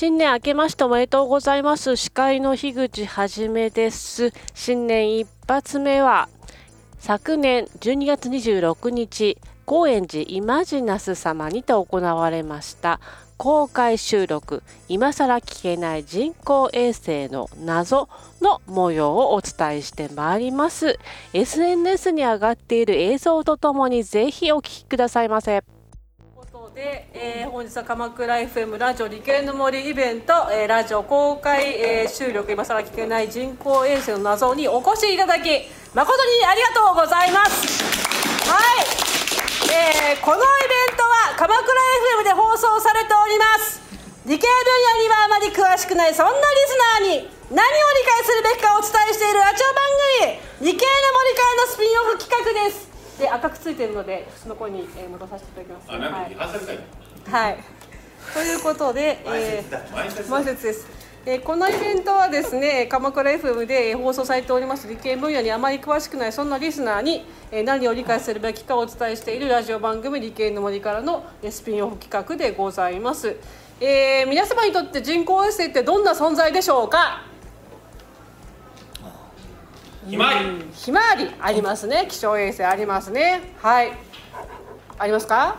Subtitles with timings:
[0.00, 1.94] 新年明けましておめでとうございます。
[1.94, 4.32] 司会の樋口はじめです。
[4.54, 6.30] 新年一発目は
[6.98, 9.36] 昨年12月26日
[9.66, 12.98] 高円寺イマジナス様にて行われました
[13.36, 18.08] 公開収録今更聞けない人工衛星の謎
[18.40, 20.98] の模様をお伝えしてまいります。
[21.34, 25.62] SNS に上がっている映像とともにぜひお聞きくださいませ。
[26.74, 35.50] で、えー、本日は鎌倉 FM ラジオ理系の森イベント、えー、ラジオ公開、えー、収録今更聞けない人工衛星の謎にお越しいただき
[35.94, 37.82] 誠にありがとうございます。
[38.46, 38.86] はい、
[40.14, 41.66] えー、このイベントは鎌倉
[42.22, 43.82] FM で放送されております。
[44.26, 44.54] 理系分
[44.94, 46.38] 野にはあまり詳しくないそんなリ
[47.02, 47.66] スナーに何を
[47.98, 52.89] 理解するべきかお伝えしているラジオ番組理系の森からのスピンオフ企画です。
[53.20, 55.92] で赤くついてるのでその子に、えー、戻させていただきます。
[55.92, 56.78] あ、なんかリハーサル会？
[57.30, 57.58] はい。
[58.34, 60.86] ということで、えー、前説です。
[61.26, 73.36] えー、このイベントはですね鎌倉 FM で放送されております理系分野にあまり詳しくないそんなリスナーに、えー、何を理解するべきかをお伝えしているラジオ番組「理系の森」からのスピンオフ企画でございます、
[73.82, 77.29] えー、皆様にとって人工衛星ってどんな存在でしょうか？
[80.08, 81.30] ひまわり、ひまわり。
[81.40, 82.06] ありますね。
[82.08, 83.42] 気象衛星ありますね。
[83.60, 83.92] はい。
[84.98, 85.56] ありますか？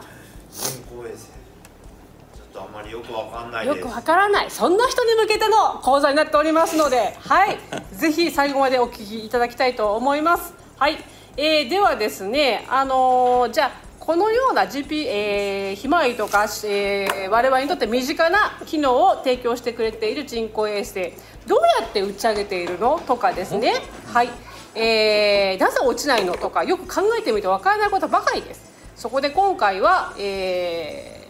[0.51, 1.25] 人工衛星。
[1.25, 4.49] ちょっとあんまりよくわかんないよくわからない。
[4.49, 7.57] そんな人に向けての講座になっておりますのではい。
[7.93, 10.53] ぜひ最後までお聞きいただきたいと思います。
[10.79, 10.97] はい、
[11.37, 13.71] えー、ではですねあのー、じゃあ
[14.11, 21.13] このような GP、えー、ひまわりとか、えー、我々にとって身近な機能を提供してくれている人工衛星。
[21.47, 22.99] どうやって打ち上げているの？
[22.99, 23.75] とかですね。
[24.07, 24.29] はい、
[24.75, 26.33] えー、なぜ落ちないの？
[26.33, 28.91] とかよく考えてみてわからないことばかりです。
[28.97, 31.25] そこで今回は、え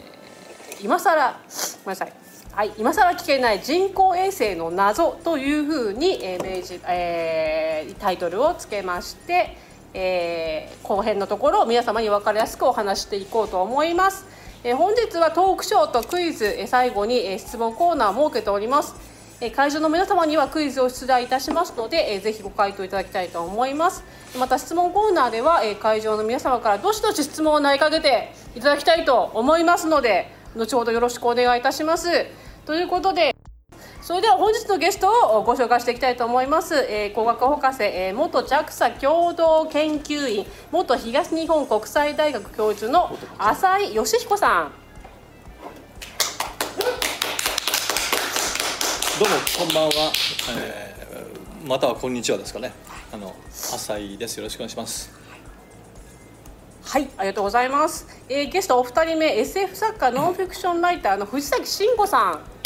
[0.79, 1.39] ー、今更
[1.85, 2.13] ごめんなさい。
[2.51, 9.55] はい、今更聞けない人工衛星の謎というふうに、えー明示えー、タイトルをつけまして、
[9.93, 14.25] えー、後編のところ皆様に分かりやすくお話していこうと思います、
[14.63, 18.95] えー、本日はトークショーとクイズ、えー、最後に、え、質問コーナーを設けております、
[19.41, 24.03] え、会場の皆様にはクイズを出題いたしますので、えー、ぜひご回答いただきたいと思います。
[24.39, 32.09] また質問コーナーでは、え、会場の皆様からどしどし質問を投げかけていただきたいと思いますので後ほどよろしくお願いいたします。
[32.65, 33.30] ということで
[34.11, 44.71] それでは本日のゲストをご紹介していきたいと思います、えー、工学博士、えー、元 JAXA 共同研究員元東日本国際大学教授の浅井義彦さん。
[49.17, 50.11] どうもこんばんは、
[50.59, 52.73] えー、またはこんにちはですかね。
[53.13, 54.35] あの浅井です。
[54.35, 55.09] よろしくお願いします。
[56.83, 58.05] はい、ありがとうございます。
[58.27, 62.60] えー、ゲストお二人目、SF 作家、ノンフィクションライターの藤崎慎吾さん。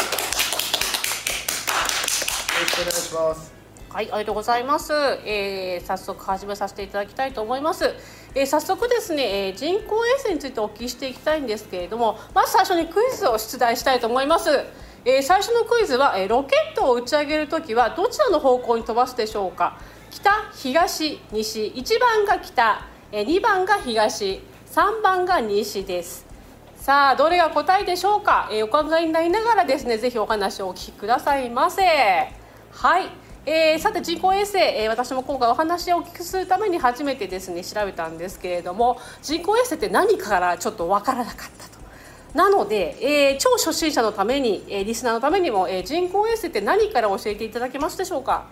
[2.59, 3.53] ろしくお願いします
[3.89, 4.91] はい、ありがとうございます。
[5.23, 7.95] えー、早速始めさせていただきたいと思います。
[8.33, 14.49] えー、早速ですね、えー、人工衛星についてお聞きしていきたいんですけれども、まず最初にクイズを出題したいと思います。
[15.05, 19.79] えー、最初のクイズは、えー、ロケットを打ち上げるときはどちらの方向に飛ばすでしょうか。
[20.11, 24.41] 北、東、西、1番が北、えー、2番が東、
[24.73, 26.25] 3番が西です。
[26.75, 31.81] さあどれが答えでしょうか、えー、お考えになりながらですねぜひお話をお聞きくださいませ
[32.75, 33.09] はい、
[33.45, 41.75] えー、さて人工衛星、えー、私も今回お話をお聞きするために初めてですね調べたんですけれども人工衛星って何からちょっと分からなかったと。
[42.33, 42.97] なので、
[43.31, 48.45] えー、超初心者のために、えー、リスナーのためにも、えー、人工衛星って何から教えていただけますでしょうか？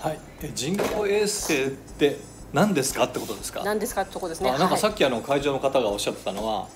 [0.00, 0.18] はい、
[0.54, 2.18] 人工衛星って
[2.52, 3.62] 何ですかってことですか？
[3.62, 4.50] 何ですかってとこですね。
[4.50, 6.66] なんかさっきあの会場の方がおっしゃってたのは、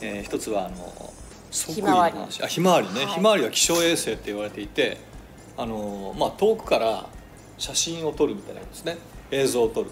[0.00, 1.12] えー、一つはあの
[1.54, 2.42] 即位の話。
[2.42, 4.98] あひまわりね、はい、ひまわりは気象衛星って言われていて
[5.56, 7.08] あの、まあ、遠くから
[7.56, 8.98] 写真を撮るみたいなんですね。
[9.30, 9.90] 映像を撮る。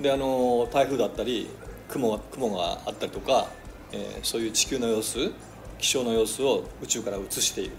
[0.00, 1.48] であの台風だったり
[1.88, 3.48] 雲雲があったりとか、
[3.92, 5.32] えー、そういう地球の様子
[5.78, 7.72] 気象の様子を宇宙から映している、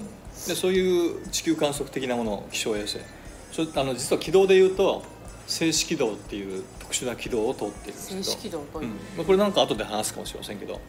[0.00, 2.98] うん、でそういう地球観測的なもの気象衛星。
[3.52, 5.02] そあの実は軌道で言うと
[5.46, 8.22] 静止軌道っていう特殊な軌道を通っているんですけど。
[8.22, 10.80] 静止軌道という、うん、これなんか後で話すかもしれませんけど、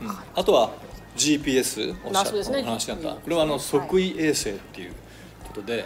[0.00, 0.72] うん、あとは
[1.16, 3.20] GPS おっしゃった、ね、お話になった。
[3.20, 4.92] これはあの測位衛星っていう
[5.44, 5.84] ことで、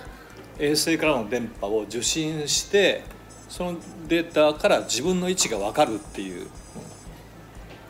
[0.58, 3.04] 衛星からの電波を受信して
[3.48, 3.76] その
[4.08, 6.46] データから自分の位置が分かるっていう、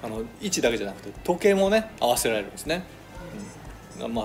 [0.03, 2.85] あの位置だけじゃなくて時計もね合わせられるんですね、
[4.01, 4.15] うん。
[4.15, 4.25] まあ、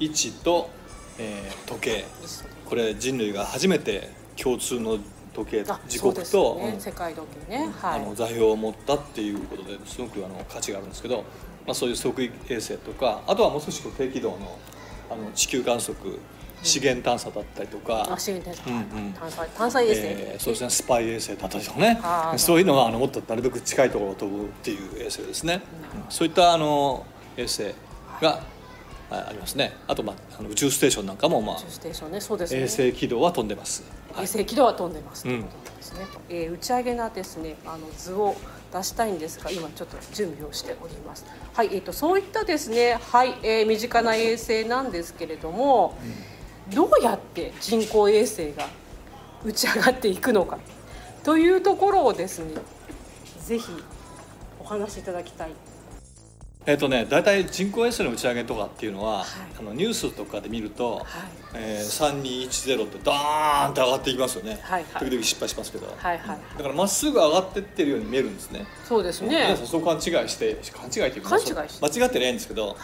[0.00, 0.70] 位置と、
[1.18, 2.04] えー、時計。
[2.72, 4.08] これ人類が初めて
[4.42, 4.98] 共通の
[5.32, 7.70] 時計あ時刻と、よねうん世界時計ね。
[7.80, 8.00] はい。
[8.00, 11.18] あの座標を持ったっていうことですごくあの価値があるんですけど、
[11.66, 14.58] まあ、そういう測位衛星とかあとはもう少しこう低軌道の
[15.10, 16.18] あの地球観測
[16.62, 18.70] 資源探査だったりとか、あ資源探査。
[18.70, 19.12] うんうん。
[19.12, 20.00] 探査探査衛星。
[20.00, 20.70] えーそうですね。
[20.70, 22.00] スパイ衛星だったりとかね。
[22.36, 25.62] そういうのはあのもっとなるべく近いところを飛ぶっていう衛星ですね、
[25.94, 26.10] うん。
[26.10, 27.04] そういったあの
[27.36, 27.64] 衛星
[28.20, 28.42] があ
[29.14, 29.72] ありますね。
[29.86, 32.20] あと、まあ、宇宙ステーションなんかも、まあ宇宙、ステーションね。
[32.20, 32.60] そうですね。
[32.60, 33.82] 衛星軌道は飛んでます、
[34.14, 34.24] はい。
[34.24, 38.34] 衛星軌道は飛んでます、うんということなんですね、えー打ち上げなですねあの図を
[38.72, 41.26] 出したいんですが今ちょっと準備をしております。
[41.52, 45.96] はいえー、とそういったですねはい、えー身近な衛星なんですけれども、
[46.74, 48.66] どうやって人工衛星が
[49.44, 50.58] 打ち上がっていくのか
[51.24, 52.54] というところをですね
[53.40, 53.66] ぜひ
[54.60, 55.50] お話しいただきたい
[56.64, 59.26] えっ、とね大体人工衛星の打ち上げとかっていうのは、はい。
[59.58, 61.04] あのニュースとかで見ると、はい。
[61.54, 65.04] えー、3210ってダーンって上がっていきますよね、はいはい。
[65.04, 66.38] 時々失敗しますけど、はいはい。
[66.56, 68.64] だからまっすぐ上がってってるように見えるんですね。
[68.84, 69.28] そうですね。
[69.28, 72.76] 皆さんそう勘違いして勘違いっていうか間違ってないんですけど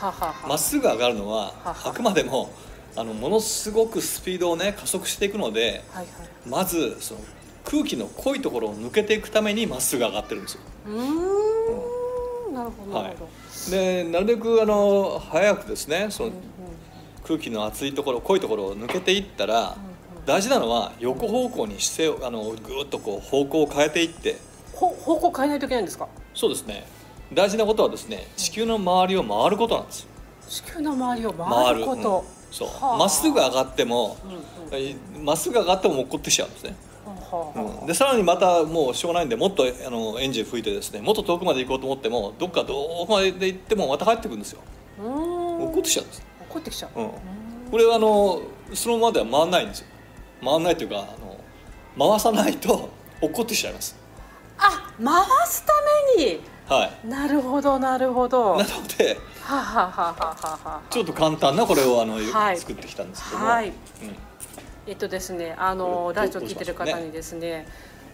[0.48, 2.50] まっすぐ上がるのはあくまでも
[2.96, 6.48] あのものすごくスピードをね加速していくのではいはい。
[6.48, 7.20] まずその
[7.64, 10.60] 空気の濃いところを抜けていくためにまっすぐ上がってるんですよ。
[10.86, 11.57] うーん
[12.58, 13.28] なるほどなるほ
[13.66, 16.32] ど、でなるべくあの早くですねその
[17.24, 19.76] 空気の厚いところ濃いところを抜けていったら
[20.26, 24.36] 大事なのは横方向に姿勢をあのぐーっとこう方向を変えていって。
[24.74, 26.08] ほ方向変えないといけないんですか？
[26.34, 26.86] そうですね。
[27.32, 30.06] 大事なことはですね地球の周りを回ることなんです。
[30.48, 32.54] 地球の周りを回ること、うん。
[32.54, 32.68] そう。
[32.68, 32.96] はあ。
[32.96, 34.78] まっすぐ上がってもうん
[35.16, 35.24] うん。
[35.24, 36.76] まっすぐ上がっても落っこってきちゃうんですね、
[37.86, 44.60] でさらにまたもうしょうがないんでもっとあのエンジン吹いてですねもっと遠くまで行こうと思ってもどっかどこまで行ってもまた帰ってくるんですよ。
[44.98, 45.64] うーん。
[45.64, 47.10] 落ってきちゃうんです、怒ってきちゃう、うん、
[47.70, 48.40] これはあの
[48.74, 49.86] そのままでは回んないんですよ。
[50.42, 51.00] 回んないというかあ
[52.00, 52.88] の回さないと
[53.20, 53.96] 落ってきちゃいます。
[54.58, 55.72] あ回すた
[56.16, 56.40] めに？
[56.68, 57.08] はい。
[57.08, 58.52] なるほどなるほど。
[58.52, 59.18] はなので
[60.90, 62.58] ちょっと簡単なこれをあの、はい。
[62.58, 63.68] 作ってきたんですけども、はい。
[63.68, 63.74] うん
[64.88, 67.66] えっとですねあのラジオ聞いてる方にですね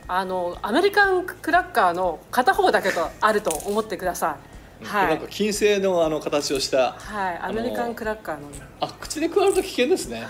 [0.08, 4.36] あのアメリカンクラッカーの片方だけとあると思ってくださ
[4.82, 4.84] い。
[4.84, 5.08] はい。
[5.08, 6.92] なんか金星のあの形をした。
[6.92, 7.38] はい。
[7.38, 8.48] アメリカンクラッカーの
[8.80, 10.20] あ口で食われると危険ですね。
[10.20, 10.26] ね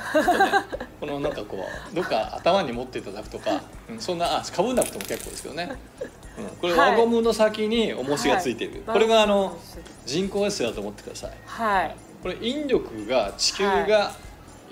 [1.00, 5.72] このなんかこうどっか頭に持っていただくとか、うんそんなあかぶんなくても結構ですけどね、
[6.38, 6.90] うん、これはい。
[6.90, 8.98] 輪ゴムの先に重しがついている、はい。
[8.98, 9.58] これがあの
[10.04, 11.30] 人工衛星だと思ってください。
[11.46, 11.96] はい。
[12.22, 14.12] これ引力が地球が、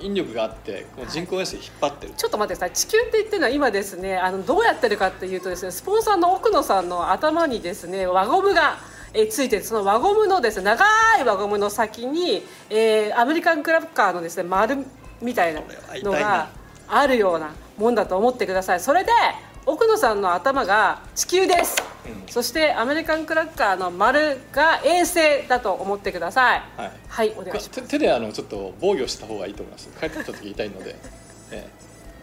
[0.02, 8.78] 引力があってこの人工衛星引っ張ってる、ちょっと待ってください地球って言ってるのは今ですねあのどうやってるかっていうとですねスポンサーの奥野さんの頭にですね輪ゴムが
[9.14, 9.64] えーついてる。
[9.64, 10.84] その輪ゴムのですね長
[11.20, 14.78] い輪ゴムの先に、えーアメリカンクラッカーのですね丸
[15.20, 15.62] みたいな
[16.02, 16.48] のが
[16.88, 18.80] あるようなもんだと思ってください。
[18.80, 19.10] それで
[19.66, 21.91] 奥野さんの頭が地球です、うん
[22.28, 26.62] そしてアメリカンクラッカーの丸が衛星だと思ってください。
[26.76, 26.92] はい。
[27.08, 27.70] はいお願いします。
[27.70, 29.88] 手手であのちょっと防御した方がいいと思います。
[30.00, 30.96] 帰ってきた時痛いので、
[31.50, 31.68] ええ。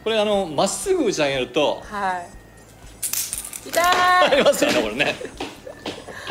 [0.04, 1.82] これあのまっすぐ打ち上げると。
[1.84, 3.68] はい。
[3.68, 3.84] 痛い。
[3.84, 5.14] ありますよねこれね、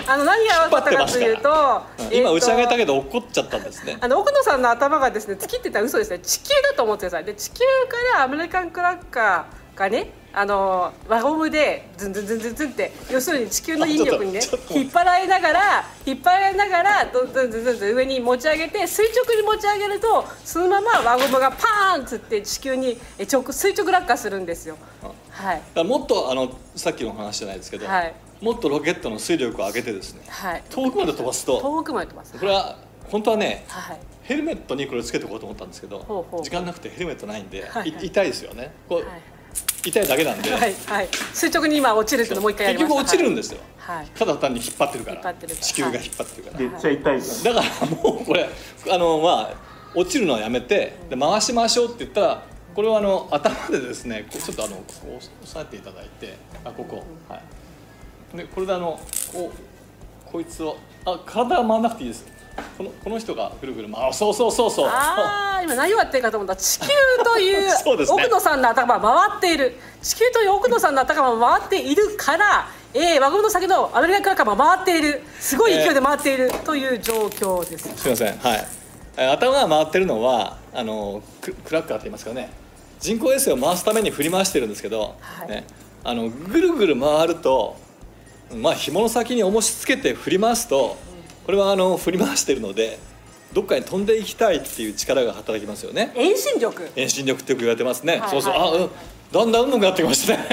[0.08, 2.16] あの何が悪かったかというと、うん。
[2.16, 3.98] 今打ち上げたけどど落っちゃったんですね。
[4.02, 5.80] あの奥野さんの頭がですね月ってた。
[5.80, 6.20] ら嘘ですね。
[6.20, 7.26] 地球だと思ってください。
[7.26, 14.40] で地球からアメリカンクラッカーがねあの輪ゴムでズンズンズンズンズンって要するに地球の引力にね
[14.70, 32.78] 引っ張られながら引っ張られながらズンズンズンズン上に持ち上げて垂直に持ち上げるとそのまま輪ゴムがパーンっつって地球にえ直垂直落下するんですようんはいもっとあのさっきの話じゃないですけど、はいもっとロケットの水力を上げてですねはい遠くまで飛ばすと遠くまで飛ばすこれは
[33.10, 39.22] 本当はねはいヘルメットにこれをつけておこうと思ったんですけどほうほう時間なくてヘルメットないんで、はいい痛いですよねこう、はい
[39.84, 41.10] 痛いだけなんで、はいはい。
[41.34, 43.12] 垂直に今落ちるっていうのもう一回やり結ました。
[43.12, 44.08] 局落ちるんですよ、はい。
[44.08, 45.16] ただ単に引っ張ってるから。
[45.16, 45.66] 引っ張ってるから。
[45.66, 48.50] 地球が引っ張ってるから、めっちゃ痛いですだからもうこれ
[48.92, 49.54] あのまあ
[49.96, 52.44] 落ちるのはやめてで回しましょうって言ったら
[52.76, 57.04] これはあの頭でですねちょっとあのこう押さえていただいてあここ。
[57.28, 57.38] は
[58.34, 58.38] い。
[58.38, 59.00] でこれであの
[59.34, 62.26] こうこいつをあ体は回んなくていいです
[62.78, 64.14] このこの人がぐるぐる回る。
[64.14, 64.88] そうそうそうそう。
[64.88, 66.88] ああ今何をやってるかと思ったら地球
[67.24, 67.74] という ね。
[68.10, 69.78] 奥野さんの頭が回っている。
[70.02, 75.22] 地球という奥野さんの頭が回っているから、えー、輪ゴムの先のアメリカンクラッカーも回っている。
[75.40, 78.38] すごい勢いで回っているという状況です、すみません。
[78.38, 78.68] はい。
[79.18, 82.52] え頭が回ってるのはあのククラッカーって言いますかね。
[83.00, 85.50] 人工衛星を回すために振り回してるんですけど、はい。
[85.50, 85.66] ね、
[86.04, 87.78] あのぐるぐる回ると
[88.56, 90.98] まあ紐の先に重しつけて振り回すと
[91.50, 93.00] これはあの振り回してるので
[93.54, 96.14] どっかに飛んでいきたいっていう力が働きますよね。
[96.16, 96.92] 遠心力。
[96.96, 98.30] 遠心力ってよく言われてますね、はい。
[98.30, 98.62] そうそう、はい。
[98.62, 98.90] あうん。
[99.32, 100.48] だんだんうまくなってきましたね。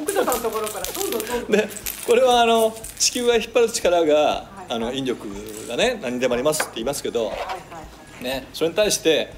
[0.00, 1.50] 奥田さんのところからどんどんどんどん。
[1.50, 1.68] で
[2.06, 4.72] これはあの地球が引っ張る力が、はい。
[4.72, 5.28] あの引力
[5.68, 7.44] がね何にでもありますって言いますけど、はいは
[8.20, 9.30] いね、それに対して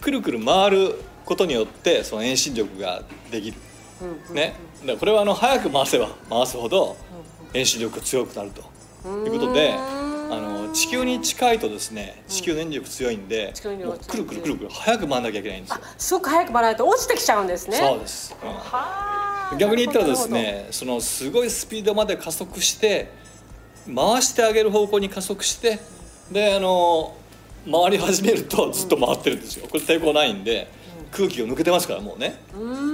[0.00, 3.56] くるくる回ることによってその遠心力ができる、
[4.02, 6.96] うんうんね、だからこれはあの早く回せば回すほど
[7.52, 8.73] 遠心力が強くなると
[9.08, 15.80] いうことであの地球に近いとですね地球の引力強いんで地球の引力もうくるくるくるくる早く回んなきゃいけないんですよ。
[15.98, 18.58] すごく早く回らないと落ちてきちゃうんですねそうです、うんは
[19.52, 23.10] あ逆に言ったらですねそのすごいスピードまで加速して
[23.86, 25.78] 回してあげる方向に加速して
[26.32, 27.14] であの
[27.70, 30.68] 回り始めるとずっと回ってるんですよこれ抵抗ないんで
[31.12, 32.80] 空気が抜けてますからもうねうー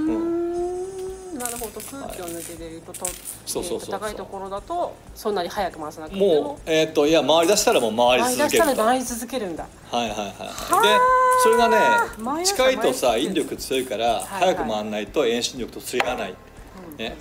[1.79, 3.13] なるほど空気を抜けているととそう
[3.45, 3.89] そうそうそう。
[3.89, 6.43] 高いところだとそんなに早く回さなくても。
[6.43, 9.67] もうえっ、といや回り出したらもう回り回り出し続けるとたら回り続けるんだ。
[9.91, 10.27] はいはいはい。
[10.27, 10.89] はで
[11.43, 16.35] それがね近いとさ引力強いからはい早く回んないと遠心力と釣り合わない、
[16.97, 17.15] ね。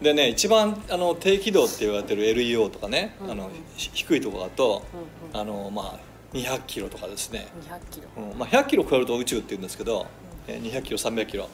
[0.00, 4.84] でね一番あの低軌道って言われてる LEO とかね、あのひ低いところだと、
[5.32, 8.08] あのまあ200キロとかですね、200キロ。
[8.30, 8.38] うん。
[8.38, 10.06] まあ、100キロ超えると宇宙って言うんですけど、
[10.46, 11.48] えー200キロ300キロ、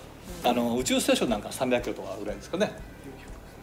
[0.45, 2.73] あの宇宙ステーションなんか300キロとかぐらいですかね。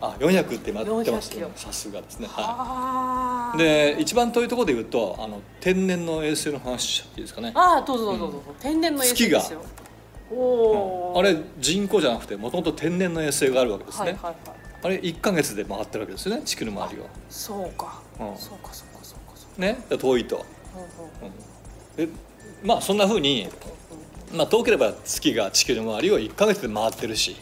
[0.01, 1.51] あ400って今言ってます400キロ。
[1.55, 7.51] さすがですね、はあい、で一番遠いところで言うとあの天然の衛星の話いいですかね。
[7.53, 9.61] ああどうぞどうぞどうぞ、天然の衛星ですよ。
[10.31, 14.35] おお、あれ人工じゃなくてもともと天然の衛星があるわけですね、はいはいはい。
[14.83, 17.05] あれ1か月で回ってるわけですよね地球の周りを。
[17.29, 18.37] そうか、うん。
[18.37, 19.61] そうかそうかそうかそうか。
[19.61, 19.77] ね。
[19.89, 22.07] 遠いと、うんうんで
[22.63, 23.47] まあそんなふうに、
[24.33, 27.35] まあ、遠ければ月が地球の周りを1か月で回ってるし。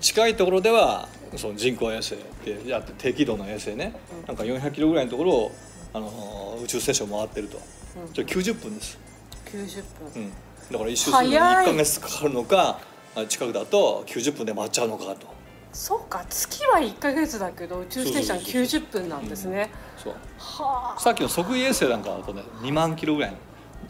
[0.00, 3.94] 近いところではその人工衛星でやって低軌道の衛星ね、
[4.26, 5.52] なんか400キロぐらいのところを
[5.94, 7.58] あの宇宙ステーション回ってると、
[8.06, 8.12] うん。
[8.12, 8.98] じゃあ90分です、
[9.46, 10.32] 90分、うん、
[10.70, 11.64] だから一周するのに早い。
[11.64, 12.78] 1か月かかるのか
[13.14, 15.26] あ近くだと90分で回っちゃうのかと。
[15.72, 16.24] そうか。
[16.28, 20.14] 月は1か月だけど宇宙ステーションそうそうそう90分なんですね、そう。
[20.38, 21.00] はあ。
[21.00, 23.36] さっきの測位衛星なんかだとね2万キロぐらい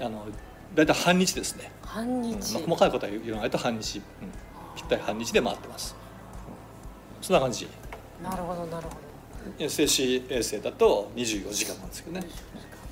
[0.01, 0.27] あの
[0.77, 2.31] 大体半日ですね、半うん。
[2.31, 4.03] まあ、日、細かいことは言わないと半日、うん、
[4.77, 5.97] ぴったり半日で回ってます、
[7.19, 7.25] うん。
[7.25, 7.67] そんな感じ。
[8.23, 8.91] なるほどなるほ
[9.59, 9.69] ど。
[9.69, 12.27] 静止衛星だと24時間なんですけどね、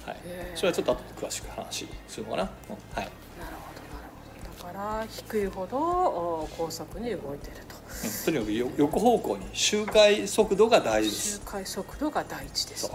[0.07, 0.17] はい。
[0.55, 2.49] それはちょっと後で詳しく話するのかな、うん。
[2.49, 3.05] はい、
[3.39, 4.09] なるほどなる
[4.57, 4.73] ほど。
[4.73, 7.75] だから低いほどお高速に動いていると。
[7.75, 8.25] うん。
[8.25, 12.91] とにかくよ横方向に周回速度が大事で周す回速度が第一です。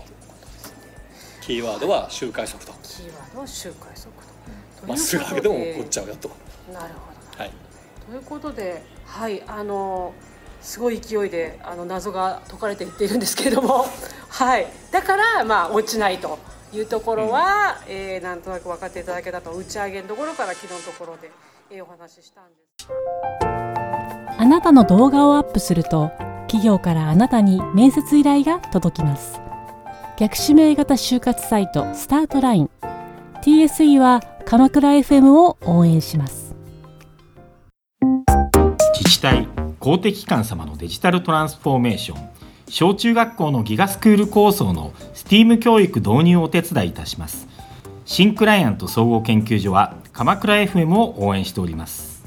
[1.42, 2.74] キーワードは周回速度。
[2.82, 4.39] キーワードは周回速度
[4.88, 6.30] まっすぐ上げてもということ起こっちゃうよと。
[6.74, 7.00] なるほ
[7.38, 7.44] ど。
[7.44, 7.52] はい。
[8.10, 10.14] ということではいあの
[10.62, 13.86] すごい勢いであの謎が解かれていっているんですけれども
[14.30, 14.68] はい。
[14.92, 16.38] だからまあ落ちないと
[16.74, 21.32] いうところは、えーなんとなく分かっていただけたと打ち上げのところから昨日のところで、
[21.72, 22.88] えーお話ししたんです。
[24.38, 26.12] あなたの動画をアップすると
[26.48, 29.40] 企業からあなたに面接依頼が届きます。
[30.18, 32.70] 逆指名型就活サイトスタートライン。
[33.42, 36.56] TSE は鎌倉 FM を応援します。
[38.96, 39.48] 自治体
[39.80, 42.30] 公的機関様のデジタルトランスフォーメーション
[42.68, 47.48] 小中学校のギガスクール構想の STEAM 教育導入をお手伝いいたします。
[48.06, 52.24] 新クライアント総合研究所は鎌倉 FM を応援しております。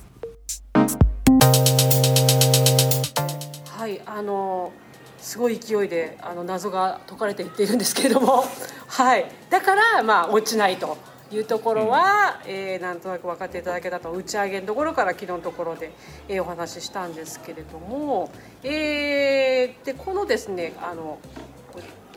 [3.66, 4.72] はい、あの
[5.18, 8.44] すごい勢いであの謎が解かれていっているんですけれども、
[8.86, 10.96] はい、だからまあ落ちないと
[11.32, 15.92] いうところは、えーなんとなく分かっていただけたと打ち上げのところから昨日のところで、
[16.28, 18.30] えーお話ししたんですけれども、
[18.62, 21.18] えーでこのですねあの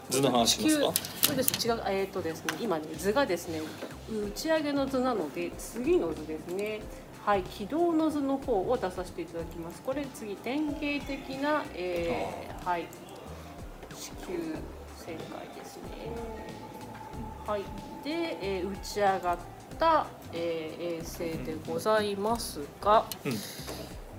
[0.10, 0.94] 図の話しますか？
[0.94, 3.62] 地球これです違うえっ、とですね今ね図がですね
[4.10, 6.82] 打ち上げの図なので次の図ですね。
[7.26, 9.82] はい軌道の図の方を出させていただきます。
[9.82, 12.66] これ次典型的な、えー。
[12.66, 12.88] はい
[13.96, 14.34] 地球
[15.00, 16.12] 旋回ですね
[17.48, 17.62] はい
[18.04, 19.38] で、えー打ち上がっ
[19.80, 23.34] た、えー衛星でございますが、うん。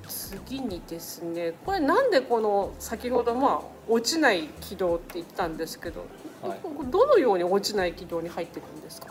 [0.08, 6.04] 次にですねこれなんでこの先ほどまあ落ちない軌道って言ったんですけど、
[6.42, 6.58] はい。
[6.90, 9.08] どのように落ちない軌道に入っていくんですか？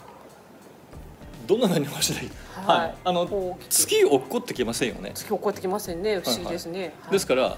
[1.47, 2.29] どんな何もしない？
[2.65, 2.79] はい。
[2.79, 5.11] はい、あの月落っこってきませんよね。
[5.13, 6.19] 月起こってきませんね。
[6.19, 7.11] 不思議ですね、はい。
[7.11, 7.57] ですから、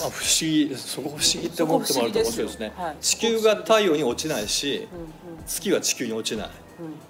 [0.00, 2.72] まあ、不思議そこ不思議って思ってもらうと面白いですね。
[2.76, 2.96] はい。
[3.00, 5.44] 地球が太陽に落ちないしうんうん。
[5.46, 6.50] 月は地球に落ちない、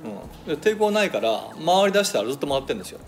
[0.05, 2.99] うんうん、で抵抗ないから回り出したらずっと回ってるんですよ。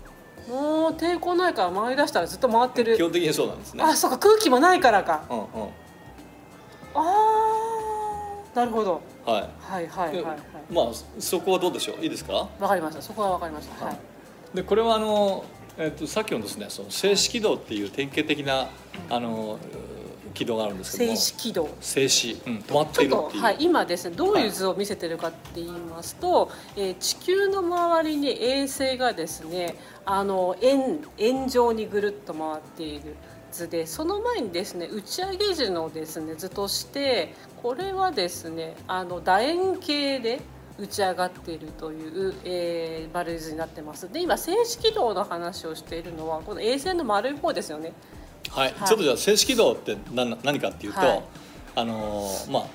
[0.47, 2.95] もう抵抗ないから回り出したらずっと回ってる。
[2.95, 3.83] 基本的にそうなんですね。
[3.83, 5.25] あそうか空気もないからか。
[5.29, 5.45] うんうん。
[6.95, 7.03] あ
[8.53, 9.01] あなるほど。
[9.25, 9.41] はい。
[9.59, 10.37] はいはいはいではい。
[10.71, 10.85] まあ
[11.19, 12.01] そこはどうでしょう？
[12.01, 12.47] いいですか？
[12.57, 13.01] わかりました。
[13.01, 13.85] そこはわかりました。
[13.85, 13.97] はい。
[14.55, 15.43] でこれはあの
[15.77, 18.69] えっとさっきのですねその静止軌道っていう典型的な
[19.09, 19.59] あの
[20.33, 21.69] 軌道があるんですけど静も止軌道。
[21.81, 33.15] 静止、うん、止まっているっていう、はい、今ですねどういう図を見せてるかって言いますと、えー地球の周りに衛星がですねあの円円状にぐるっと回っている
[33.51, 40.41] 図でその前にですね打ち上げ時のですね図としてこれはですねあの楕円形で
[40.79, 44.11] 打ち上がっているという、えー、バル図になってます。
[44.11, 47.93] で今静止軌道の話をしているのはこの衛星の丸い方ですよね。
[48.49, 48.87] はい、はい。
[48.87, 51.23] ちょっとじゃあ静止軌道って何何かっていうと、はい。
[51.75, 52.65] あのーまあ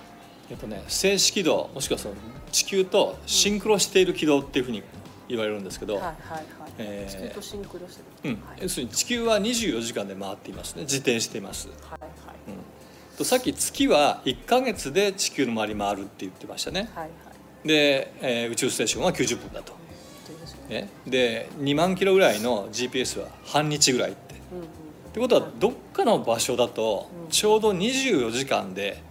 [0.50, 2.14] えっとね静止軌道もしくはその
[2.50, 4.82] 地球とシンクロしている軌道っていうふうに
[5.28, 6.44] 言われるんですけど、はいはいはい、
[6.78, 8.40] えー地球とシンクロしてる、うん。
[8.47, 8.59] はい。
[8.62, 10.82] 要するに地球は24時間で回っていますね。
[10.82, 11.68] 自転しています。
[11.68, 12.11] はいはい。
[13.16, 16.90] とさっき月は1か月で地球の周り回るって言ってましたね。
[16.94, 17.32] はいはい
[17.64, 19.73] で、えー宇宙ステーションは90分だと。
[20.69, 20.83] ね。
[20.83, 24.35] ね、で2万キロぐらいの GPS は半日ぐらいって。
[24.52, 29.02] うんうんってことはどっかの場所だとうんちょうど24時間で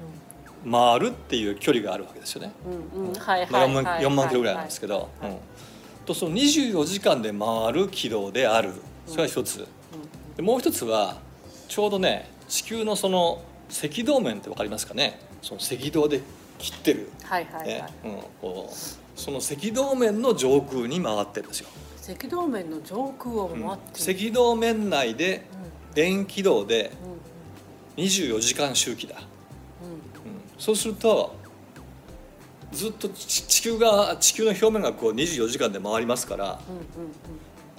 [0.67, 2.53] 回るっていう距離があるわけですよね。
[2.95, 3.13] うんうん。
[3.13, 4.03] はいまあ4はいはい。
[4.03, 5.37] 万 ,4 万キロぐらいなんですけど、うん。
[6.07, 8.71] とその24時間で回る軌道である。
[9.05, 9.67] それが一つ、
[10.35, 11.17] でもう一つは
[11.67, 15.19] ちょうどね地球のその赤道面って分かりますかね？
[15.43, 16.21] その赤道で
[16.61, 17.91] 切ってる、はいはいねはい。
[18.05, 21.67] うん、こうその赤道面の上空に回ってるんですよ。
[22.15, 24.27] 赤道面の上空をうん回ってる。
[24.29, 25.47] 赤道面内で
[25.95, 27.11] 円軌道でうん。
[27.13, 27.21] うん
[27.97, 29.21] 24時間周期だ、うん。
[29.21, 30.41] うん。
[30.57, 31.35] そうすると
[32.71, 36.59] ずっと地地球が地球の表面がこう24時間で回りますから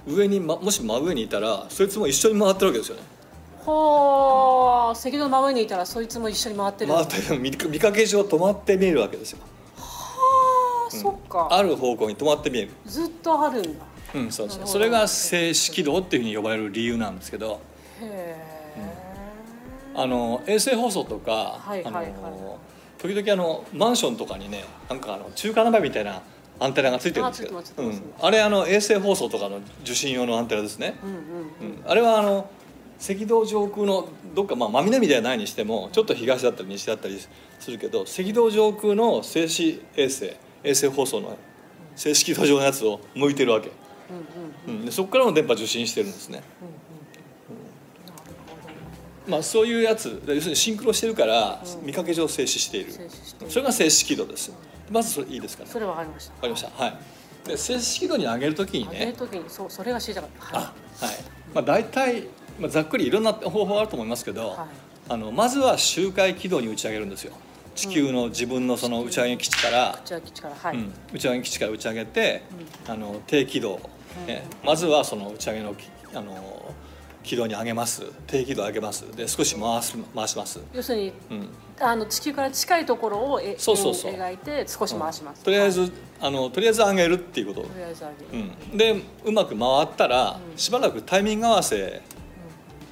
[0.06, 0.18] うんうんうん。
[0.18, 3.02] 上に、ま、もし真上にいたらそいつも一緒に回ってるわけですよね
[3.64, 9.38] ほー赤道の真上にいたらそいつも一緒に回ってる回って見見かけ上止まって見えるわけですよ。
[9.78, 11.48] あーそっか。
[11.50, 13.84] ある方向に止まって見える、ずっとあるんだ。
[14.14, 14.66] うん、そうそう。
[14.66, 17.60] それが静止軌道っていうふうに呼ばれる理由なんですけど。
[18.00, 18.52] へえ。
[19.94, 22.06] あの衛星放送とか、はいはいはい。
[22.06, 22.58] あの
[22.98, 26.22] 時々あのマンションとかにねなんかあの中華鍋みたいな
[26.58, 27.58] アンテナがついてるんですけど。
[27.58, 28.02] あうん。
[28.20, 31.16] あれあの衛星放送とかの受信用のアンテナですね、うんうん。
[31.16, 31.90] うん。
[31.90, 32.50] あれはあの
[33.02, 37.18] 赤道上空のどっかまあ真南ではないにしてもちょっと東だったり西だったり
[37.58, 40.26] するけど赤道上空の静止衛星
[40.62, 41.36] 衛星放送の
[41.96, 43.70] 静止軌道上のやつを向いてるわけ、
[44.66, 46.42] うんうんうん、でそこからの電波受信してるんですね、
[49.26, 50.22] まあ、そういうやつ。
[50.26, 53.50] 要するにシンクロしてるから見かけ上静止している、静止してる。
[53.50, 54.52] それが静止軌道です。
[54.90, 55.70] まずそれいいですかね。
[55.70, 56.34] それわかりました。
[56.34, 56.70] わかりました。
[56.70, 56.98] はい。
[57.48, 58.90] で静止軌道に上げるときにね。
[58.92, 60.58] 上げるときにそうそれが知りたかった。
[60.58, 60.74] あはい。
[61.54, 62.24] まあ大体、
[62.58, 64.58] まあ、ざっくりいろんな方法あると思いますけど、はい。
[65.08, 67.32] あのまずは周回軌道に打ち上げるんですよ。
[67.74, 70.54] 地球の自分のその打ち上げ基地から、じゃあ基地から。
[70.54, 70.92] はい、うん。
[71.12, 72.42] 打ち上げ基地から打ち上げて、
[72.86, 73.80] あの低軌道、
[74.26, 74.44] ね。
[74.64, 76.74] まずはその打ち上げのきあの
[77.22, 78.02] 軌道に上げます。
[78.26, 79.10] 低軌道上げます。
[79.16, 81.48] で少し回す回します、要するにうん、
[81.80, 84.12] あの地球から近いところをえそうそうそう。
[84.12, 85.90] 描いて少し回します、とりあえず、はい。
[86.20, 87.62] あのとりあえず上げるっていうこと。
[87.62, 92.02] とりあえず上げる、うん、でうまく回ったら、しばらくタイミング合わせ、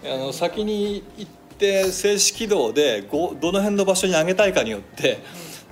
[0.05, 5.19] あの先に行って静止軌道でごどの辺の場所に上げたいかによって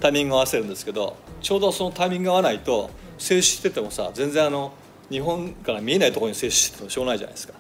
[0.01, 4.73] タイミングを合わせるんですけどちょうどそのタイミングが合わないと静止しててもさ全然あの
[5.11, 7.55] 日本から見えないところに静止しててもしょうがないじゃないですか。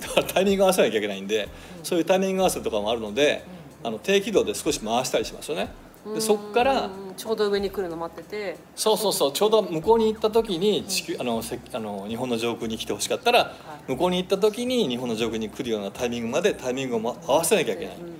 [0.00, 1.48] だからタイミング合わせなきゃいけないんで、
[1.82, 3.42] そういうタイミング合わせとかもあるので、
[3.82, 5.68] あの低軌道で少し回したりしますよね。
[6.12, 8.56] でそこからうんちょうど上に来るの待ってて。
[8.74, 9.32] そうそうそう。
[9.32, 13.54] ちょうど向こうに行った時に地球あのせあの日本の上空に来てほしかったら
[13.86, 17.96] 向こうに行った時に日本の上空に来るようなタイミングまでタイミングをま合わせなきゃいけない。
[17.96, 18.10] うんうん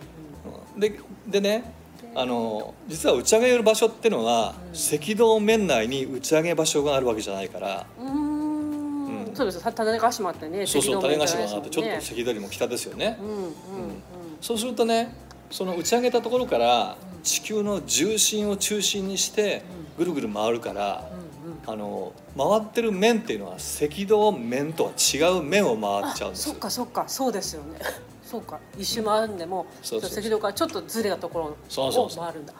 [0.74, 0.80] うん。
[0.80, 1.74] ででね
[2.14, 9.28] あの実は打ち上げる場所っていうのは、赤道面内に打ち上げ場所があるわけじゃないから、うーん。
[9.28, 9.34] うん。
[9.34, 13.18] そうです種子島ってねそうそう種子島があがってちょっと赤道よりも北ですよね。
[13.20, 13.42] うんうん。
[13.42, 13.52] うん。
[14.40, 15.12] そうするとね
[15.54, 19.62] その打ち上げたところから地球の重心を中心にして
[19.96, 21.08] ぐるぐる回るから、
[21.64, 27.04] あの回ってる面っていうのは赤道面とは違う面を回っちゃうんですそっかそっか。
[27.06, 27.78] そうですよね。
[28.28, 28.58] そうか。
[28.76, 32.24] 一周回るんでも赤道からちょっとずれたところそうそうそう。
[32.24, 32.54] を回るんだ。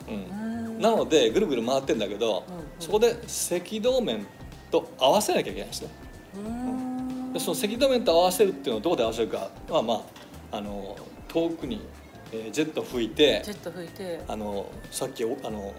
[0.79, 2.45] なのでぐるぐる回ってんだけど、
[2.79, 4.25] そこで赤道面
[4.71, 5.89] と合わせなきゃいけないんですね。
[6.37, 7.33] うん。
[7.33, 9.95] でその赤道面と合わせるっていうのはどこで合わせるかまあま
[10.53, 11.81] ああの遠くに、
[12.35, 14.21] えージェット吹いてジェット吹いて。
[14.27, 15.75] あのさっきおあの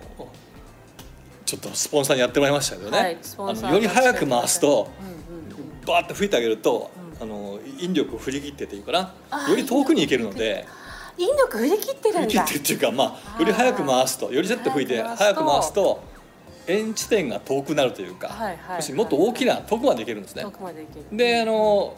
[1.46, 6.90] ちょっとスポンサーにやってもらいましたけどね、はいあのより早く回すとうんうんうんバーッと吹いてあげると、
[7.20, 9.14] うあの引力を振り切ってっていうかな。
[9.48, 10.66] より遠くに行けるので。
[11.18, 12.22] 引力振り切ってるんだ。
[12.22, 16.04] 振り切ってっていうかまあより早く回すとよりジェット吹いて早早くく回すと
[16.68, 20.42] 円地点が遠くなるというか、はいはいはい要するにもっと大きな遠くまで行けるんですね。
[20.42, 20.52] 遠。
[20.52, 21.06] くまで行ける。
[21.18, 21.96] であの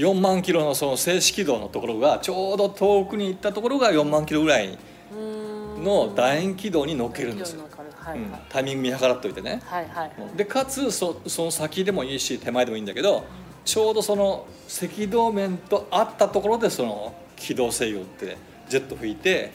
[0.00, 4.78] 4万キロのその静止軌道のところがちょうど遠くに行ったところが4万キロぐらい
[5.12, 9.60] の楕円軌道に乗っけるんですよ、うんはいはい、タイミング見計らっといてね。
[9.66, 10.12] はいはい。
[10.36, 13.26] でかつそその先でもいいし手前でもいいんだけど
[13.64, 14.46] ちょうどその
[14.82, 19.52] 赤道面と合ったところでその軌道制御ってジェット吹いて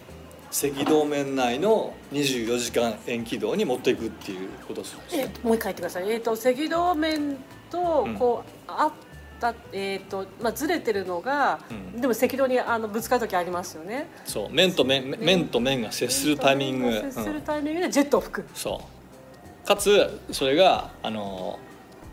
[0.49, 6.09] 赤道面内の24時間円軌道に持っていくっていうことですえもう一回言ってください。
[6.09, 7.35] えっ、と赤道面
[7.69, 8.91] とこう、あっ
[9.39, 11.59] たえっ、とまあずれてるのが、
[11.93, 12.01] うん。
[12.01, 14.07] でも赤道にあのぶつかる時ありますよね。
[14.25, 14.49] そう。
[14.51, 15.47] 面と面面。
[15.47, 18.45] と面が接するタイミング、接すうんるタイミングでジェットを吹く。
[18.53, 18.81] そ
[19.63, 19.67] う。
[19.67, 21.59] かつそれがあの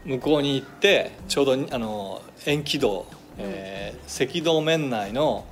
[0.04, 3.06] 向こうに行ってちょうどあの円軌道、
[3.38, 5.44] えー赤道面内の、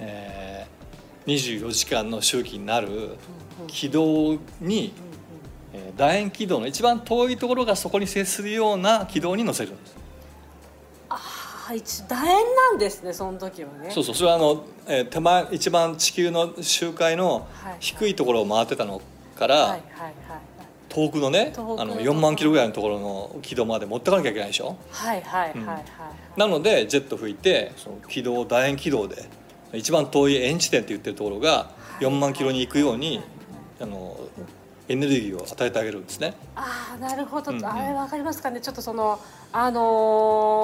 [0.00, 0.76] えー
[1.26, 3.16] 24時間の周期になる
[3.66, 4.92] 軌道に、
[5.72, 9.95] えー楕円軌道の一番遠いところがそこに接するような軌道に乗せるんです
[11.66, 12.22] ああ一楕円
[12.54, 13.90] なんですねその時はね。
[13.90, 19.00] そうそうそれはあの、えー手前一番地球の周回のはい低いところを回ってたの
[19.36, 20.12] から、はいはいはい
[20.88, 24.76] 遠くのねあの4万キロぐらいのところの軌道まで持ってかなきゃいけないでしょ？
[24.90, 25.76] はいはいはいうんはい。
[25.76, 25.84] はい。
[26.40, 29.24] なのでジェット吹いてその軌道楕円軌道で
[29.74, 33.20] 一番遠い円地点って言ってるところが4万キロに行くように
[33.80, 34.16] あの
[34.88, 36.34] エネルギーを与えてあげるんですね。
[36.54, 37.66] ああなるほど、うんうん。
[37.66, 38.60] あれわかりますかね。
[38.60, 39.18] ちょっとその
[39.52, 39.82] あのー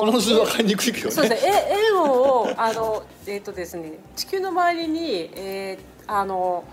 [0.06, 1.10] この図分かりにくいけどね。
[1.12, 1.52] そうですね。
[1.70, 6.64] え円をあのえっ、とですね地球の周りに、えーあの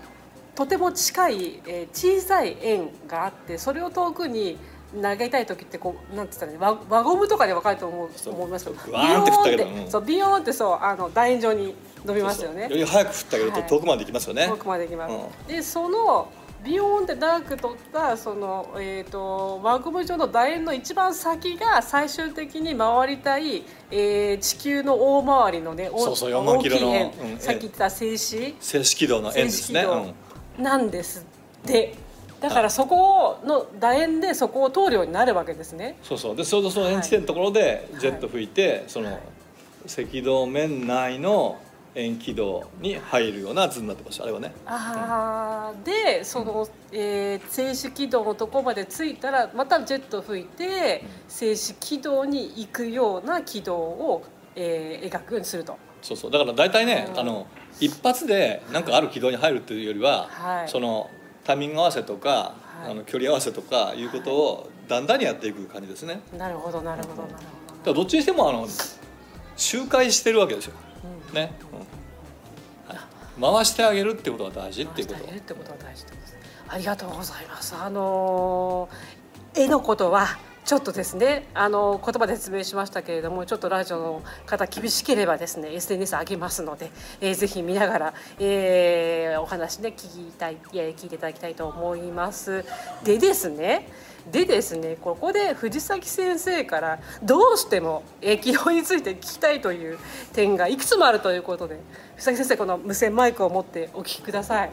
[0.54, 4.58] とても近い、えー小さい円があってそれを遠くに
[5.00, 8.34] 投げたい時ってこうなんて言ったらいい輪輪ゴムとかで分かると思うそう。
[8.34, 8.76] 思いますけど。
[8.76, 9.90] ビヨーンってうん。
[9.90, 12.62] そうビヨーンってそうあの楕円状に伸びますよね。
[12.62, 12.68] よ。
[12.70, 13.68] り早く振ってあげるとはい。
[13.68, 15.14] 遠くまで行きますよね、遠くまで行きます。
[15.14, 16.28] うでその
[16.64, 27.32] ビヨーンって長く取ったその、えー、と輪ゴム状の楕円の一番先が最終的に回りたい、えー地球の大回りのねおそうそう4万キロの大きい円。
[27.32, 28.54] うんさっき言った静止。
[28.60, 29.86] 静止軌道の円ですね、
[30.58, 31.26] なんです。
[31.64, 31.94] って
[32.40, 35.96] だからそこの楕円でそこを通るようになるわけですね。
[36.02, 36.36] そうそう。
[36.36, 38.00] でそのその円地点のところではい。
[38.00, 39.08] ジェット吹いて、その
[39.84, 41.58] 赤道面内の
[41.94, 44.52] 円軌道に入るような図になってましたあれはね。
[44.66, 54.22] あーでその、えー静止軌道のところまで着いたらまたジェット吹いて静止軌道に行くような軌道を、
[54.54, 55.76] えー描くようにすると。
[56.02, 56.30] そうそう。
[56.30, 57.18] だから大体ね、うん。
[57.20, 57.46] あの
[57.80, 60.68] 一発でなんかある軌道に入るというよりは、はい。
[60.68, 61.10] その
[61.44, 62.54] タイミング合わせとか、は
[62.88, 62.90] い。
[62.90, 66.20] あの距離合わせとかいうことをだんだんにやっていく感じですね。
[66.36, 67.46] なるほどなるほどなるだか
[67.86, 68.66] らどっちにしてもあの
[69.56, 70.74] 周回してるわけですよ
[71.32, 71.52] ね、
[73.38, 75.20] うん、回してあげるってことが大事っていうこと。
[75.20, 76.36] 回してあげるってことは大事ってことです
[76.68, 77.74] ありがとうございます。
[77.74, 79.20] あのー
[79.54, 80.38] 絵のことは
[80.70, 92.64] ちょっとですね、あのー言葉で説明しましたけれども、ちょっとラジオの方厳しければですね、SNS 上げますので、えーぜひ見ながら、えーお話ね聞きたい、いや聞いていただきたいと思います。
[93.02, 93.88] でですね。
[94.30, 99.98] でですねここで藤崎先生からどうしてもえー軌道について聞きたいという
[100.34, 101.80] 点がいくつもあるということで
[102.14, 104.70] 藤崎先生この無線マイクを持ってお聞きください。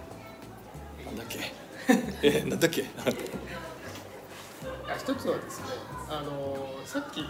[1.08, 1.40] なんだっけ？
[2.22, 2.86] えなんだっけ？
[4.90, 5.66] あ一つはですね、
[6.10, 7.24] あのさっき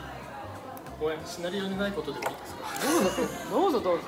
[0.99, 3.51] ごめんシナリオにないことでもいいですか？
[3.51, 4.03] どうぞどうぞ。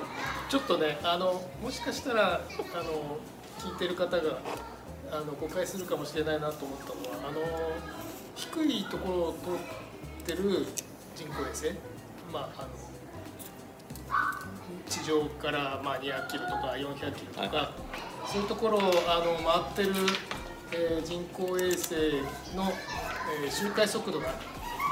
[0.48, 2.40] ちょっとね、あのもしかしたらあ
[2.82, 3.18] の
[3.58, 4.38] 聞いてる方が
[5.12, 7.40] あの誤解するかもしれないなと思ったのは、あの
[8.34, 10.66] 低いところを通ってる
[11.14, 11.70] 人工衛星、
[12.32, 12.68] まああの
[14.88, 17.72] 地上からまあ200キロとか400キロとか、は
[18.26, 19.36] そういうところをあの
[19.74, 20.06] 回ってる、
[20.72, 21.94] えー人工衛星
[22.56, 22.72] の、
[23.44, 24.34] えー周回速度が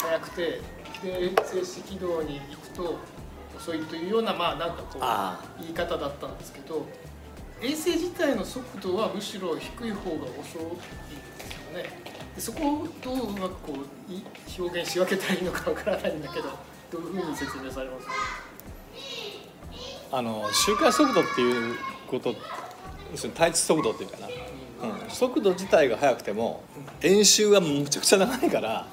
[0.01, 0.61] 速くて
[1.03, 2.99] で静止軌道に行くと
[3.57, 6.87] 遅いというようなまあなんかこあう言い方だったんですけど
[7.61, 10.85] 衛星自体の速度はむしろ低い方が遅いんで
[11.45, 12.09] すよね。
[12.37, 13.73] でそこをどううまくこ
[14.09, 14.23] うい
[14.59, 16.51] 表現し分けたらいいのかわからないんだけど
[16.91, 18.13] どういうふうに説明されますか？
[20.13, 21.75] あの周回速度っていう
[22.07, 22.35] こと
[23.11, 26.63] 要するに対地速度っていうかな、うん、速度自体が速くても
[27.03, 28.87] 円周がむちゃくちゃ長いから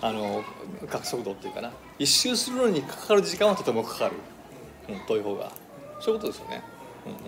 [0.00, 0.44] あの
[0.88, 1.72] 角速度っていうかな。
[1.98, 4.12] 一周するのにかかる時間はとてもかかる、
[4.88, 5.50] うん、遠い方が。
[6.00, 6.62] そういうことですよね、
[7.06, 7.18] うんうん。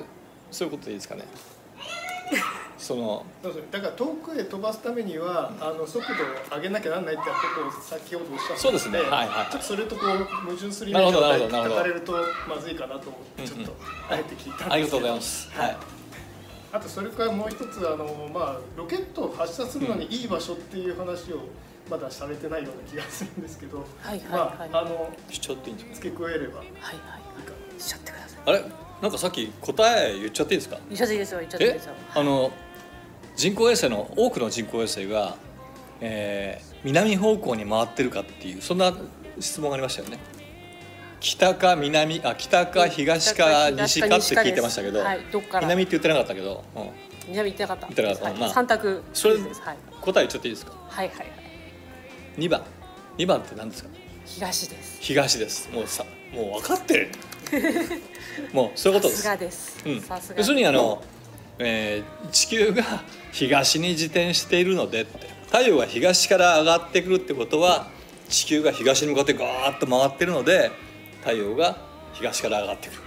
[0.00, 0.04] え、
[0.50, 1.24] そういうことでいいですかね。
[2.78, 3.24] その
[3.72, 6.12] だから遠くへ飛ばすためには、あの速度
[6.54, 8.98] を上げなきゃなんないってことを先ほどおっしゃったそうですね。
[9.00, 12.12] はいはいちょっとそれとこう矛盾するイメージをなるほどなるほど抱かれると
[12.48, 13.76] まずいかなと思ってちょっと
[14.10, 14.72] あえて聞いたんですけど。
[14.72, 15.76] ありがとうございます、はい、
[16.76, 21.40] あとそれからもう一つあの、まあ、ロケットを発射するのにいい場所っていう話を
[21.90, 24.70] まだされてないような気がするんですけど、はいはいまはい。
[24.72, 25.72] ああのしちゃってい。
[25.72, 26.58] いんですか付け加えれば。
[26.58, 26.96] はいはい
[27.78, 28.40] しちゃってください。
[28.46, 28.64] あれ
[29.02, 30.78] なんかさっき答え言っちゃっていいですか？
[30.88, 31.94] 言っちゃっていいですよ言っちゃっていいえですよ。
[32.14, 32.50] あの
[33.36, 35.36] 人工衛星の多くの人工衛星が、
[36.00, 38.96] えー南方向に回ってるかっていうそんな
[39.40, 40.18] 質問がありましたよね
[41.26, 45.62] 北か南あ北か東か西かって聞いてましたけど、はいどっから？
[45.62, 46.88] 南って言ってなかったけど、うん。
[47.30, 47.86] 南行ってなかった？
[47.88, 48.24] 行ってなかった。
[48.26, 49.60] はいまあ三択それです。
[49.60, 49.76] はい。
[50.00, 50.72] 答えちゃっていいですか？
[50.88, 51.26] はいはいはい。
[52.38, 52.62] 2番。
[53.18, 53.90] 2番って何ですか？
[54.24, 54.98] 東です。
[55.00, 55.68] 東です。
[55.72, 57.10] もうさもう分かってる。
[58.54, 59.22] もうそういうことです。
[59.22, 59.82] さすがです。
[59.84, 60.00] うん。
[60.00, 60.38] さすが。
[60.38, 61.02] 要するにあの、
[61.58, 62.84] えー地球が
[63.32, 65.34] 東に自転しているのでって。
[65.46, 67.88] 太陽が東から上がってくるってことは
[68.28, 70.70] 地球が東に向かってガーッと回ってるので
[71.26, 71.76] 太陽が
[72.12, 73.00] 東から上がってくる。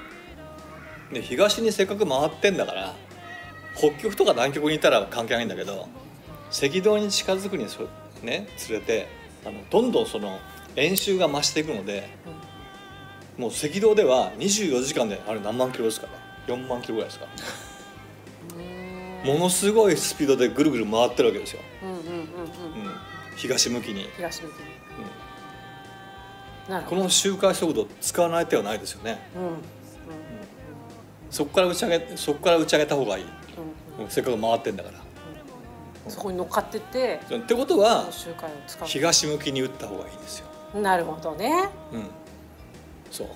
[1.13, 2.93] で東にせっかく回ってんだから
[3.75, 5.87] 北極とか南極にいたら関係ないんだけど
[6.51, 7.87] 赤道に近づくにそ
[8.21, 9.07] ねつれて
[9.45, 10.37] あのどんどんその
[10.75, 12.09] 円周が増していくので、
[13.37, 16.13] もう赤道では24時間であれ何万キロですから。
[16.53, 17.25] 4万キロぐらいですか
[19.25, 19.33] ら。
[19.33, 21.99] ものすごいスピードでぐるぐる回ってるわけですよ、うん
[23.35, 24.73] 東向きに、東向きに。
[24.73, 24.78] うん
[26.87, 29.19] この周回速度使わない手はないですよね。
[29.35, 29.43] うん。
[29.43, 29.51] うん。
[31.29, 34.03] そこから打ち上げそこから打ち上げた方がいい、うん。
[34.05, 34.09] うん。
[34.09, 34.99] せっかく回ってんだから。
[36.07, 38.07] そこに乗っかってってってことは
[38.85, 40.47] 東向きに打った方がいいんですよ、
[40.81, 41.69] なるほどね。
[41.93, 42.03] うん、
[43.11, 43.27] そう。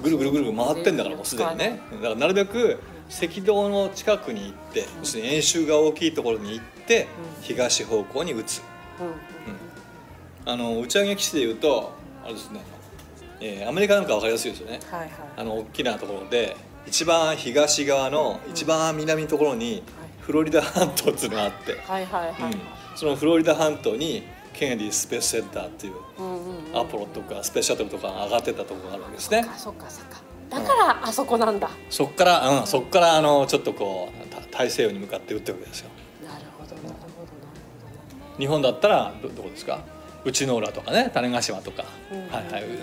[0.00, 1.80] ぐるぐるぐるぐる回ってんだからもうすでにね。
[1.94, 2.78] だからなるべく
[3.10, 7.42] 赤道の近くに行って要するに円周が大きいところに行ってうん。
[7.42, 8.62] 東方向に打つ。
[9.00, 9.06] うん。
[9.06, 9.14] うん。
[10.44, 12.01] あの打ち上げ基地でいうとあ
[12.32, 12.60] れですね、
[13.40, 14.80] えーアメリカなんか分かりやすいですよね。
[14.90, 15.10] はいはい。
[15.36, 19.82] あの大きなところで一番東側の一番南のところに
[20.20, 22.52] フロリダ半島っていうのがあって、はいはいはいはい。
[22.52, 22.60] うん。
[22.96, 26.78] そのフロリダ半島にケネディスペースセンターっていううんうんうん。
[26.78, 29.44] アポロとかスペースシャトルとかが上がってたところがあるわけですね。
[29.48, 30.20] あそっかそっか。
[30.50, 31.70] だからあそこなんだ。
[31.88, 35.88] そっから、うん、そっからあのちょっとこうた大西洋に向かって打ってるわけですよ。
[36.22, 36.96] なるほどなるほどなる
[38.34, 39.80] ほ日本だったらどどこですか？
[40.24, 42.18] 内之浦とかね種子島とか、うん。
[42.28, 42.78] はいはい、うん、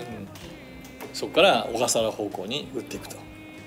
[1.12, 3.16] そこから小笠原方向に打っていくと。
[3.16, 3.20] ど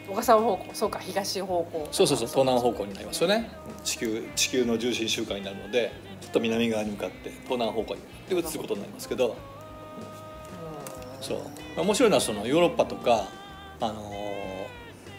[0.09, 0.65] 小笠原方向。
[0.73, 1.88] そうか東方向。
[1.91, 3.49] そうそうそう東南方向になりますよね。
[3.83, 9.36] 地球地球の重心周回になるのでちょっと南側に向かって東南方向にで打つことになりますけど。
[11.21, 11.81] そう。
[11.81, 13.27] 面白いのはそのヨーロッパとか
[13.79, 14.23] あのー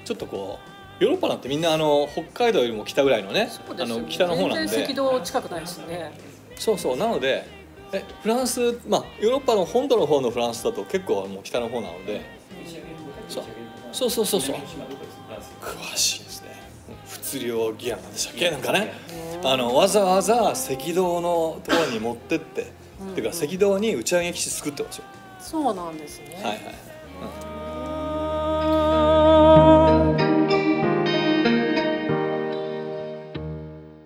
[0.04, 0.58] ちょっとこ
[1.00, 3.50] うヨーロッパなんてみんなあの北海道よりも北ぐらいのねね。
[3.70, 4.66] あの北の方なんで。
[4.66, 6.12] 全然赤道近くないですね。
[6.56, 6.96] そうそう。
[6.96, 7.63] なので
[7.94, 12.20] えフランスまあヨーロッパの本土の方のフランスだと結構もう北の方なので。
[13.28, 13.44] そう
[13.92, 14.10] そう。
[14.10, 14.56] そうそうそう。
[15.60, 16.48] 詳しいですね。
[17.08, 18.50] 物量ギアなんでしたっけ？
[18.50, 18.92] なんかね。
[19.44, 22.62] あのわざわざ赤道のところに持ってって。
[22.62, 22.66] っ
[23.14, 25.04] ていうか赤道に打ち上げ基地作ってますよ。
[25.40, 26.34] そうなんですね。
[26.36, 26.54] はいはい。
[26.54, 26.74] はい